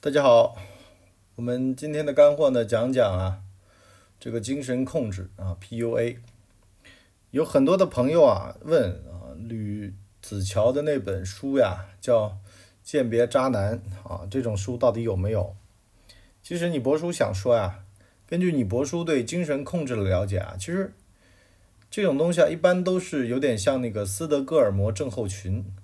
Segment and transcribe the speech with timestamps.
[0.00, 0.56] 大家好，
[1.34, 3.40] 我们今天的干货呢，讲讲啊，
[4.20, 6.18] 这个精神控制啊，PUA。
[7.32, 9.92] 有很多的朋友啊问啊，吕
[10.22, 12.28] 子乔的那本书呀，叫
[12.84, 15.56] 《鉴别渣男》啊，这种书到底有没有？
[16.44, 17.80] 其实你博叔想说呀，
[18.24, 20.94] 根据你博叔对精神控制的了解啊，其实
[21.90, 25.74] 这种东西啊，一般都是有点像那个斯德哥尔摩症候群，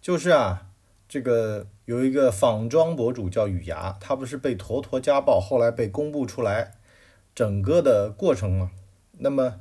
[0.00, 0.70] 就是啊。
[1.08, 6.74] 这个有一个仿妆博主叫雨芽，他不是被坨坨家暴，后来被公布出来
[7.34, 8.70] 整个的过程嘛？
[9.18, 9.60] 那么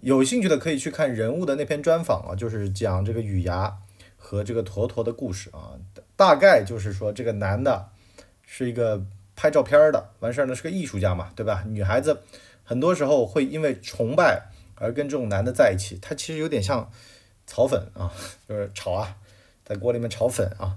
[0.00, 3.78] 有兴趣的可以去看人物的那篇专访啊，就是讲这个雨芽
[4.16, 5.78] 和这个坨坨的故事啊。
[6.16, 7.88] 大概就是说，这个男的
[8.46, 9.04] 是一个
[9.34, 11.64] 拍照片的，完事儿呢是个艺术家嘛，对吧？
[11.66, 12.22] 女孩子
[12.62, 16.90] 很多时候会因为崇拜而跟这种男的在一起，他其实有点像
[17.46, 18.12] 草粉啊，
[18.48, 19.16] 就是炒啊。
[19.64, 20.76] 在锅里面炒粉啊，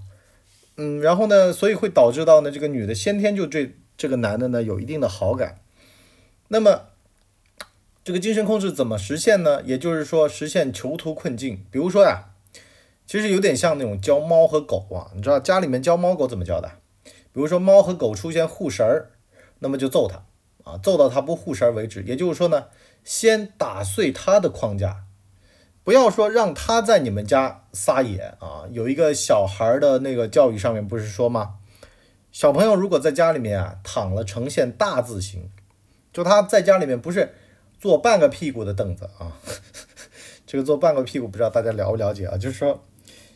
[0.78, 5.60] 嗯，然后呢，所以会导致到呢，这个女的先天就对这个男的呢有一定的好感。
[6.50, 6.90] 那么，
[8.04, 9.64] 这个精神控制怎么实现呢？
[9.64, 11.66] 也就是说，实现囚徒困境。
[11.72, 12.34] 比如说呀，
[13.08, 16.70] 其实有点像那种教猫和狗啊，你知道家里面教猫狗怎么教的？
[17.05, 19.10] 比如说猫和狗出现护食儿，
[19.60, 20.24] 那么就揍它
[20.70, 22.04] 啊，揍到它不护食儿为止。
[22.04, 22.66] 也就是说呢，
[23.04, 25.05] 先打碎它的框架。
[25.86, 28.66] 不要说让他在你们家撒野啊！
[28.72, 31.58] 有一个小孩的那个教育上面不是说吗？
[32.32, 35.52] 小朋友如果在家里面啊躺了呈现大字形，
[36.12, 37.36] 就他在家里面不是
[37.77, 39.38] 坐半个屁股的凳子啊，
[40.48, 42.36] 这个坐半个屁股不知道大家了不了解啊？
[42.36, 42.84] 就是说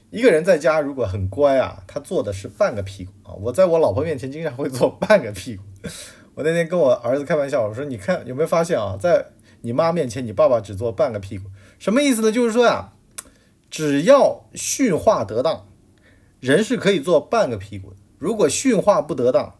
[0.09, 3.31] 一个人在家如果很乖啊，他坐的是半个屁股啊。
[3.35, 5.63] 我在我老婆面前经常会坐半个屁股。
[6.33, 9.23] 我那天跟我儿子开玩笑，我说你看有没有发现啊，在
[9.61, 11.47] 你妈面前你爸爸只坐半个屁股。
[11.79, 12.31] 什么意思呢？
[12.31, 12.91] 就是说呀，
[13.71, 15.65] 只要驯化得当，
[16.41, 17.95] 人是可以做半个屁股的。
[18.17, 19.57] 如果驯化不得当，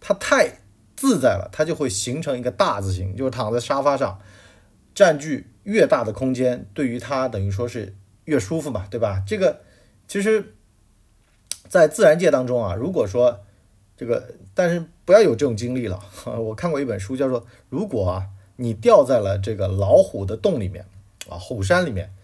[0.00, 0.60] 它太
[0.94, 4.20] 自在了，它就会形成一个大字形，就是躺在沙发上，
[4.94, 7.96] 占据越大的空间，对于它等于说是
[8.26, 9.24] 越舒服嘛，对吧？
[9.26, 9.62] 这个
[10.06, 10.54] 其实，
[11.68, 13.40] 在自然界当中啊，如果说
[13.96, 15.98] 这个，但是不要有这种经历了。
[16.38, 20.84] 我看过一本书，叫做《如果啊你掉在了这个老虎的洞里面》。
[21.28, 22.14] 啊，虎山里面，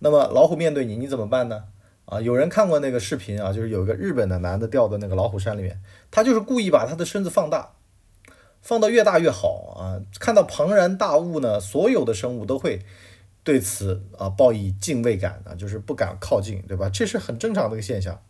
[0.00, 1.64] 那么老虎面对你，你怎么办呢？
[2.04, 7.72] 啊，有人看过那个视频啊，就是有一个日本的男的掉到那个老虎山里面，他就是故意把他的身子放大，
[8.60, 10.02] 放到越大越好啊。
[10.18, 12.80] 看到庞然大物呢，所有的生物都会
[13.44, 16.88] 对此啊报以敬畏感啊，就是不敢靠近，对吧？
[16.88, 18.20] 这是很正常的一个现象。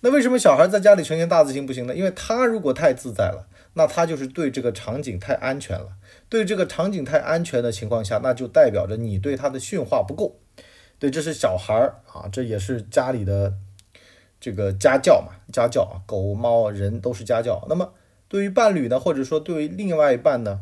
[0.00, 1.94] 那为什么小孩在家里呈现大字形不行呢？
[1.94, 5.88] 因为他如果太自在了，那他就是对这个场景太安全了。
[6.28, 10.38] 对这个场景太安全的情况下，那就代表着你对他的驯化不够。
[11.00, 11.74] 对，这是小孩
[12.12, 13.54] 啊，这也是家里的
[14.40, 17.66] 这个家教嘛，家教啊，狗猫人都是家教。
[17.68, 17.92] 那么
[18.28, 20.60] 对于伴侣呢，或者说对于另外一半呢，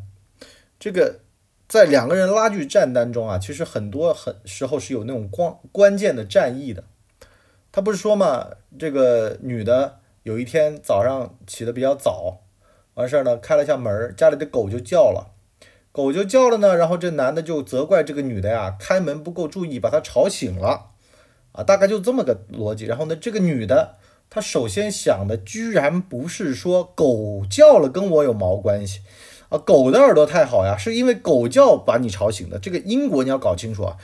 [0.79, 1.21] 这个
[1.69, 6.85] 在两个人拉锯战当中啊，其实很多很时候是有那种关关键的战役的。
[7.77, 8.49] 他不是说嘛，
[8.79, 12.39] 这个女的有一天早上起的比较早，
[12.95, 15.35] 完事儿呢，开了一下门，家里的狗就叫了。
[15.93, 20.93] 狗就叫了呢，然后这男的就责怪这个女的呀，开门不够注意，把他吵醒了，
[21.53, 22.87] 啊，大概就这么个逻辑。
[22.87, 23.97] 然后呢，这个女的
[24.31, 29.01] 她首先想的居然不是说狗叫了跟我有毛关系
[29.51, 33.99] 啊，狗的耳朵太好呀，是因为狗叫把你吵醒的，这个因果你要搞清楚啊。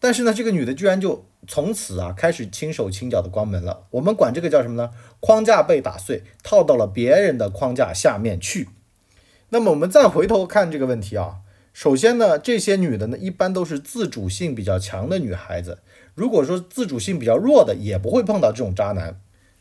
[0.00, 4.90] 但是呢，这个女的居然就从此啊开始轻手轻脚的关门了，我们管这个叫什么呢？
[5.18, 8.68] 框架被打碎，套到了别人的框架下面去。
[9.48, 11.38] 那么我们再回头看这个问题啊，
[11.72, 15.78] 首先呢，这些女的呢，一般都是自主性比较强的女孩子。
[16.14, 19.18] 如果说自主性比较弱的，也不会碰到这种渣男。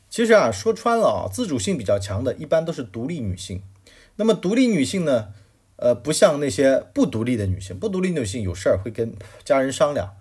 [0.09, 3.61] 其实啊，说穿了啊，自主性比较强的，一般都是独立女性。
[4.17, 5.29] 那么独立女性呢，
[5.77, 9.13] 呃，不像那些不独立的女性，不独立女性有事儿会跟
[9.45, 10.15] 家人商量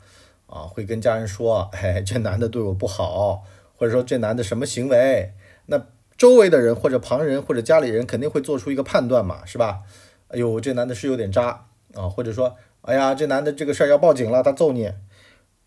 [0.47, 3.45] 啊，会跟家人说，哎，这男的对我不好，
[3.77, 5.33] 或者说这男的什么行为，
[5.67, 5.87] 那。
[6.19, 9.83] 周围的人或者旁人或者家里人肯定会做出一个判断嘛，是吧？
[10.29, 14.91] 哎呦，这男的是有点渣啊，或者说，哎呀，这男的这个事儿要报警了，他揍你。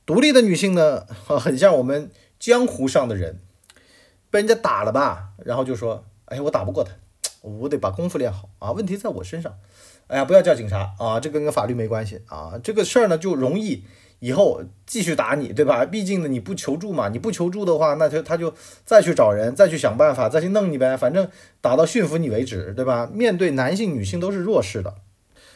[0.07, 2.09] 独立的女性呢，很像我们
[2.39, 3.38] 江湖上的人，
[4.31, 6.94] 被人家打了吧，然后就说，哎，我打不过他，
[7.42, 9.56] 我得把功夫练好啊，问题在我身上。
[10.09, 13.85] 哎呀，不要叫警察啊，这跟个法律没关系啊，这个事儿呢就容易。
[14.21, 15.85] 以后继续打你，对吧？
[15.85, 18.53] 毕竟呢，你不求助嘛，你不求助的话，那他他就
[18.83, 20.97] 再去找人，再去想办法，再去弄你呗。
[20.97, 21.29] 反正
[21.61, 23.09] 打到驯服你为止，对吧？
[23.13, 24.95] 面对男性、女性都是弱势的，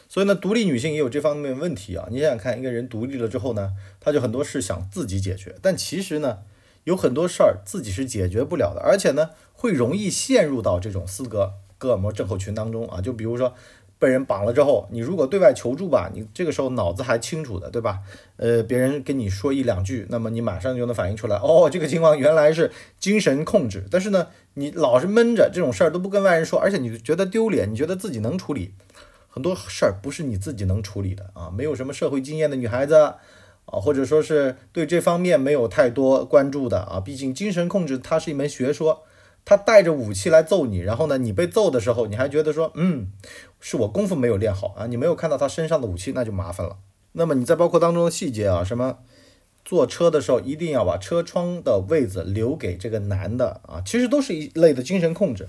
[0.08, 2.08] 所以呢，独立女性也有这方面问题啊。
[2.10, 6.38] 你想想看，一个人独立了之后呢，他就很多事想自己解决，但其实呢，
[6.84, 13.02] 有很多事儿自己是解决不了的，而且呢，会容易陷入到这种斯德哥尔摩症候群当中啊。
[13.02, 13.52] 就比如说
[14.04, 18.00] 被人绑了之后，你如果对外求助吧，你这个时候脑子还清楚的，对吧？
[18.36, 23.84] 呃，别人跟你说一两句，那么你马上就能反应出来，哦，这个情况原来是精神控制。
[23.90, 28.74] 但是呢，你老是闷着这种事儿都不跟外人说，而且你觉得丢脸，你觉得自己能处理
[29.28, 31.50] 很多事儿，不是你自己能处理的啊。
[31.50, 33.14] 没有什么社会经验的女孩子。
[33.66, 39.04] 啊，或者说是对这方面没有太多关注的啊，毕竟精神控制它是一门学说，
[39.44, 43.08] 他带着武器来揍你，然后呢，你被揍的时候，你还觉得说，嗯，
[43.60, 46.78] 是我功夫没有练好啊，你没有看到他身上的武器，那就麻烦了。
[47.12, 48.98] 那么你在包括当中的细节啊，什么
[49.64, 55.48] 坐车的时候一定要把车窗的位子留给这个男的啊，其实都是一类的精神控制，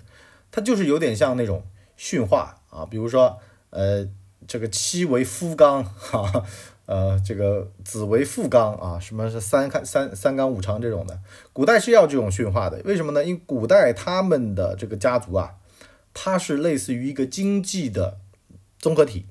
[0.51, 1.63] 它就是有点像那种
[1.95, 3.37] 驯化啊，比如说
[3.69, 4.07] 呃，
[4.45, 6.45] 这个妻为夫纲哈。
[6.87, 11.19] 呃，这个子为父纲啊，什么是三看三三纲五常这种的，
[11.51, 13.25] 古代是要这种驯化的，为什么呢？
[13.25, 15.55] 因为古代他们的这个家族啊，
[16.13, 18.19] 它是类似于一个经济的
[18.77, 19.25] 综合体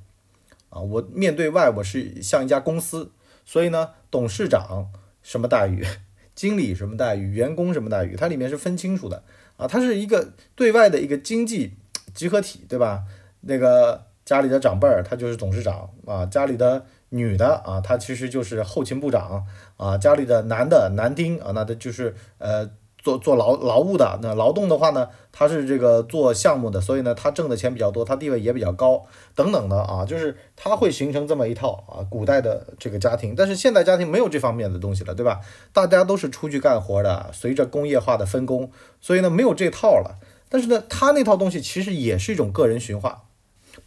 [0.69, 3.13] 啊，我面对外我是像一家公司，
[3.45, 4.91] 所以呢，董事长
[5.23, 5.87] 什么待遇，
[6.35, 9.23] 经理什么待遇，员工什么待遇，它里面是分清楚的
[9.57, 11.75] 啊，它是一个对外的一个经济
[12.13, 13.05] 集合体，对吧？
[13.43, 16.85] 那个家里的长辈儿他就是董事长啊，家里的。
[17.11, 19.45] 女的啊，她其实就是后勤部长
[19.77, 29.05] 啊，家里的男的男丁啊，那他就是呃做做劳劳务的，那劳动的话呢，他是这个做项目的，所以呢，他挣的钱比较多，他地位也比较高，
[29.35, 35.41] 等等的啊，就是他会形成这么一套啊，古代的这个家庭，但是现代家庭没有这方面的东西了，对吧？
[35.73, 38.71] 大家都是出去干活的，随着工业化的分工，
[39.03, 40.19] 所以呢，没有这套了。
[40.49, 43.25] 但是呢，他那套东西其实也是一种个人驯化，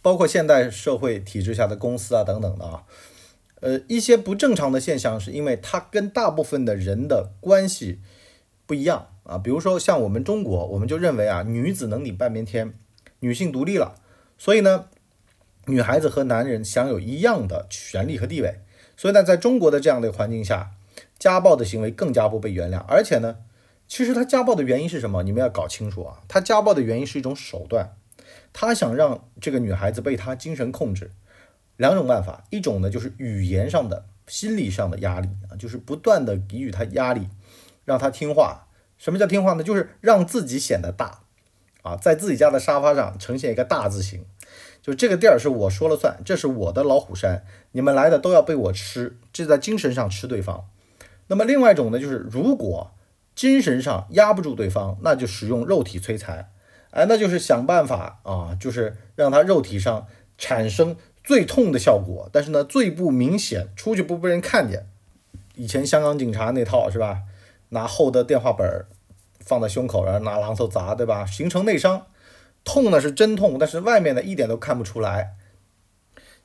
[0.02, 2.84] 包括现代社会体制下的公司啊等等的啊。
[3.60, 8.00] 呃，一些不正常的现象是因为它跟大部分的人的关系
[8.66, 9.36] 不一样啊。
[9.36, 12.74] 比如说像我们中国，我们就认为啊，女子能顶半边天，
[13.18, 13.96] 女性独立了，
[14.38, 14.86] 所以呢，
[15.66, 18.60] 女孩子和男人享有一样的权利和地位。
[18.96, 20.70] 所以呢，在中国的这样的环境下，
[21.18, 22.78] 家暴的行为更加不被原谅。
[22.86, 23.38] 而且呢，
[23.88, 25.24] 其实他家暴的原因是什么？
[25.24, 26.22] 你们要搞清楚啊。
[26.28, 27.96] 他家暴的原因是一种手段，
[28.52, 31.10] 他想让这个女孩子被他精神控制。
[31.76, 37.28] 两种办法，一种呢就是语言上的、心理上的压力啊，就是不断的给予他压力，
[37.84, 38.66] 让他听话。
[38.96, 39.62] 什么叫听话呢？
[39.62, 41.20] 就是让自己显得大
[41.82, 44.24] 啊，在自己家的沙发上呈现一个大字形，
[44.82, 50.68] 就这个地儿是我说了算，这是我的老虎山，你们来的都要被我吃，这在精神上吃对方。
[51.28, 52.90] 那么另外一种呢，就是如果
[53.36, 56.50] 精神上压不住对方，那就使用肉体摧残，
[56.90, 60.06] 哎，那就是想办法啊，就是让他肉体上
[60.36, 60.96] 产生。
[61.24, 64.88] 最痛的效果，但是呢，最不明显，出去不被人看见。
[65.56, 67.24] 以前香港警察那套是吧？
[67.68, 68.86] 拿厚的电话本
[69.40, 71.26] 放在胸口，然后拿榔头砸，对吧？
[71.26, 72.06] 形成内伤，
[72.64, 75.34] 痛呢是真痛，但是外面呢一点都看不出来。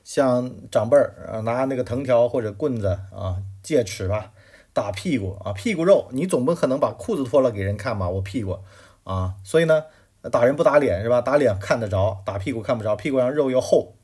[0.02, 4.32] 像长辈儿啊，拿那个藤条或者棍子啊，戒尺吧，
[4.74, 8.10] 打屁股啊，屁股肉，你总不可能把裤子脱了给人看吧？
[8.10, 8.58] 我屁股
[9.04, 9.84] 啊，所以呢，
[10.30, 11.20] 打人不打脸是吧？
[11.20, 13.94] 打脸看得着，打屁股看不着，屁股上肉又厚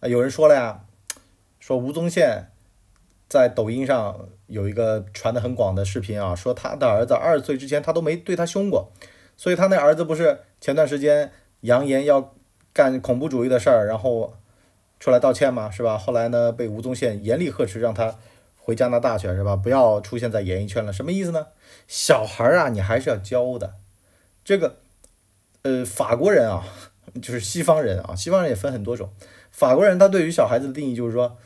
[0.00, 0.08] 啊。
[0.08, 0.84] 有人说了呀，
[1.60, 2.50] 说吴宗宪
[3.28, 8.92] 在抖音上有一个传的很广的视频啊，说他的儿子二十岁之前他都没对他凶过，
[9.36, 12.34] 所以他那儿子不是前段时间扬言要
[12.72, 14.34] 干恐怖主义的事儿，然后
[14.98, 15.98] 出来道歉嘛，是吧？
[15.98, 18.16] 后来呢，被吴宗宪严厉呵斥，让他
[18.56, 19.56] 回加拿大去，是吧？
[19.56, 20.92] 不要出现在演艺圈了。
[20.92, 21.48] 什么意思呢？
[21.88, 23.74] 小孩儿啊，你还是要教的。
[24.44, 24.76] 这个，
[25.62, 26.64] 呃，法国人啊，
[27.20, 29.10] 就是西方人啊，西方人也分很多种。
[29.50, 31.36] 法国人他对于小孩子的定义就是说，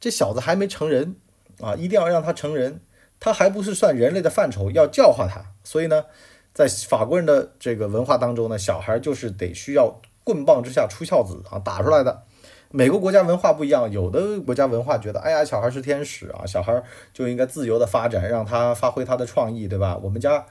[0.00, 1.14] 这小子还没成人
[1.60, 2.80] 啊，一定要让他成人，
[3.20, 5.44] 他还不是算人类的范畴，要教化他。
[5.62, 6.06] 所以呢，
[6.52, 12.22] 在法国人的这个文化当中呢，小孩就是得需要棍棒之下出孝子啊，打出来的。
[12.70, 16.82] 每个国家文化不一样，有的国家文化觉得，哎呀，小孩是天使啊，小孩
[17.14, 19.96] 就应该自由的发展，让他发挥他的创意，对吧？
[20.02, 20.44] 我们家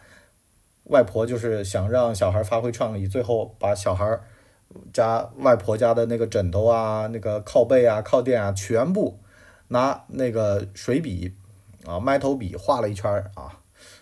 [0.90, 4.20] 外婆就是想让小孩发挥创意，最后把小孩。
[4.92, 9.18] 家外婆家的那个枕头啊，那个靠背啊、靠垫啊，全部
[9.70, 11.34] 拿那个水笔
[11.86, 13.60] 啊、麦头笔画了一圈啊，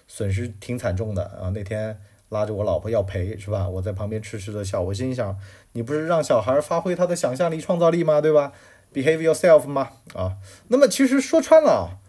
[0.07, 1.51] 损失挺惨重的啊。
[1.53, 3.69] 那天拉着我老婆要赔，是吧？
[3.69, 4.81] 我在旁边痴痴的笑。
[4.81, 5.37] 我心想，
[5.73, 8.19] 你不是让小孩发挥他的想象力、创造力吗？
[8.19, 8.51] 对吧
[8.91, 9.91] ？Behave yourself 吗？
[10.15, 10.37] 啊，
[10.69, 11.99] 那么其实说穿了，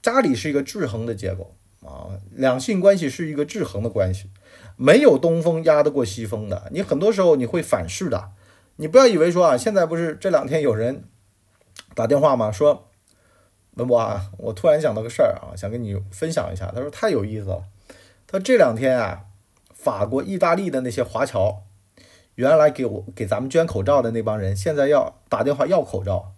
[0.00, 1.54] 家里是一个制衡的结构
[1.84, 4.30] 啊，两性关系是一个制衡的关系。
[4.76, 8.30] 没有东风压得过西风的，你很多时候你会反噬的。
[8.76, 11.04] 你不要以为说啊，现在不是这两天有人
[11.94, 12.50] 打电话吗？
[12.50, 12.88] 说
[13.74, 16.72] 文博啊我突然想到个事儿啊，想跟你分享一下。
[16.74, 17.62] 他说太有意思了。
[18.26, 19.26] 他说这两天啊，
[19.72, 21.62] 法国、意大利的那些华侨，
[22.34, 26.32] 原来给我给咱们捐口罩的那帮人，现在要打电话要口罩。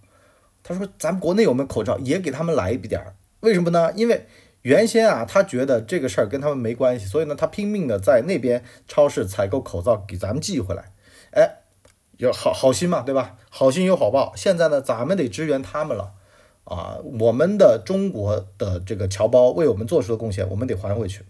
[0.63, 3.15] 他说咱们国内有没有口罩，也给他们来一点儿。
[3.41, 3.93] 为什么呢？
[3.95, 4.27] 因为
[4.67, 10.93] 原先啊，他觉得这个事儿跟他们没关系，所以呢，他拼命的在那边超市采购口罩给咱们寄回来。
[11.31, 11.59] 哎，
[12.17, 13.37] 有好好心嘛，对吧？
[13.49, 14.33] 好心有好报。
[14.35, 16.15] 现在呢，咱们得支援他们了。
[16.65, 21.23] 啊，我们的中国的这个侨胞为我们做出的贡献，我们得还回去。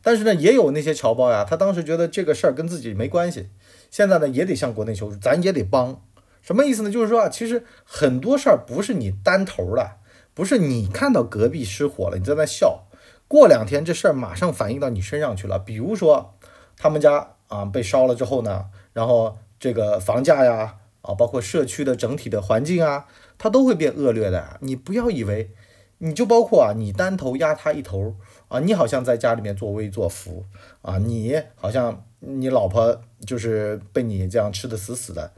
[0.00, 3.50] 但是呢，也有那些侨胞呀，他当时觉得这个事儿跟自己没关系，
[3.90, 6.02] 现在呢也得向国内求助，咱也得帮。
[6.40, 6.90] 什么意思呢？
[6.90, 9.96] 就是说啊，其实很多事儿不是你单头的，
[10.38, 12.84] 不是你看到隔壁失火了，你在那笑，
[13.26, 15.58] 过两天这事儿马上反映到你身上去了。
[15.58, 16.36] 比如说
[16.76, 20.76] 他们家啊被烧了之后呢，然后这个房价呀。
[21.00, 23.06] 啊，包括社区的整体的环境啊，
[23.38, 24.58] 它都会变恶劣的。
[24.60, 25.50] 你不要以为，
[25.98, 28.16] 你就包括啊，你单头压他一头
[28.48, 30.44] 啊，你好像在家里面作威作福
[30.82, 35.32] 啊，你好像你老婆就是被你这样吃的死死的。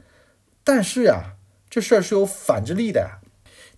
[0.63, 1.35] 但是呀，
[1.69, 3.21] 这事儿是有反制力的呀。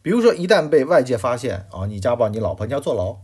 [0.04, 3.22] 比如说，一旦被外界发现啊，你家暴你老婆，你要坐牢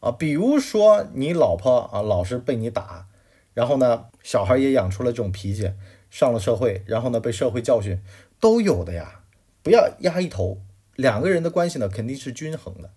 [0.00, 0.10] 啊。
[0.10, 3.08] 比如说，你老婆啊老是被你打，
[3.52, 5.72] 然后呢，小孩也养出了这种脾气。
[6.12, 7.98] 上了社会，然后呢被社会教训，
[8.38, 9.22] 都有的呀。
[9.62, 10.58] 不要压一头，
[10.94, 12.90] 两个人的关系呢肯定是均衡的。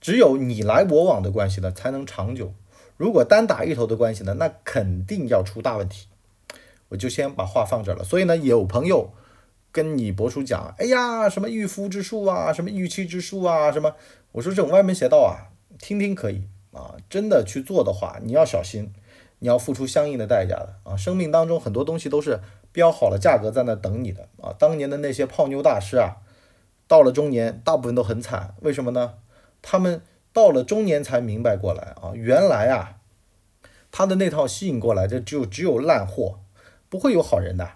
[0.00, 2.54] 只有你来我往的关系呢才能长久。
[2.96, 6.06] 如果单打一头的关系呢，那肯定要出大问题。
[6.88, 8.02] 我就先把话放这了。
[8.02, 9.12] 所以呢，有朋友
[9.72, 13.96] 跟你博主讲，哎呀，什么御夫之术啊，什么御妻之术啊，什么，
[14.32, 18.92] 我说这种歪门邪道啊，听听可以啊，真的去做的话，你要小心。
[19.44, 20.96] 你要付出相应的代价的啊！
[20.96, 22.38] 生命当中很多东西都是
[22.70, 24.54] 标好了价格在那等你的啊！
[24.56, 26.18] 当年的那些泡妞大师啊，
[26.86, 29.14] 到了中年大部分都很惨，为什么呢？
[29.60, 30.00] 他们
[30.32, 32.98] 到了中年才明白过来啊，原来啊，
[33.90, 36.38] 他的那套吸引过来的就只有烂货，
[36.88, 37.68] 不会有好人的。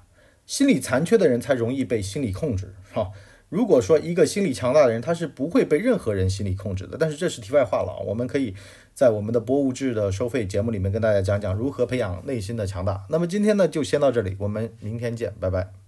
[0.46, 3.10] 心理残缺的人才容易被心理控制哈。
[3.48, 6.96] 如果说一个心理强大的人，他是不会被任何人心理控制的。
[6.98, 8.54] 但是这是题外话了，我们可以
[8.92, 13.06] 在我们的博物志的收费节目里面跟大家讲讲如何培养内心的强大。
[13.08, 15.85] 那么今天呢，就先到这里，我们明天见，拜拜。